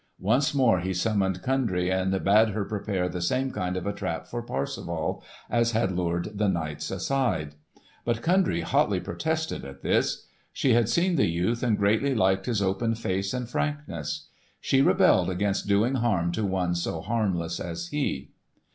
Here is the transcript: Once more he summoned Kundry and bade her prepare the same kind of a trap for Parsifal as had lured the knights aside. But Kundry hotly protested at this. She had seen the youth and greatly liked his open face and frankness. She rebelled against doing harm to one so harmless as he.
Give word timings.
Once 0.17 0.51
more 0.51 0.79
he 0.79 0.95
summoned 0.95 1.43
Kundry 1.43 1.91
and 1.91 2.09
bade 2.23 2.49
her 2.55 2.65
prepare 2.65 3.07
the 3.07 3.21
same 3.21 3.51
kind 3.51 3.77
of 3.77 3.85
a 3.85 3.93
trap 3.93 4.25
for 4.25 4.41
Parsifal 4.41 5.21
as 5.47 5.73
had 5.73 5.91
lured 5.91 6.39
the 6.39 6.49
knights 6.49 6.89
aside. 6.89 7.53
But 8.03 8.23
Kundry 8.23 8.61
hotly 8.61 8.99
protested 8.99 9.63
at 9.63 9.83
this. 9.83 10.25
She 10.51 10.73
had 10.73 10.89
seen 10.89 11.17
the 11.17 11.27
youth 11.29 11.61
and 11.61 11.77
greatly 11.77 12.15
liked 12.15 12.47
his 12.47 12.63
open 12.63 12.95
face 12.95 13.31
and 13.31 13.47
frankness. 13.47 14.27
She 14.59 14.81
rebelled 14.81 15.29
against 15.29 15.67
doing 15.67 15.93
harm 15.93 16.31
to 16.31 16.45
one 16.47 16.73
so 16.73 17.01
harmless 17.01 17.59
as 17.59 17.89
he. 17.89 18.31